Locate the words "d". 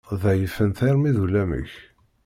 1.15-1.17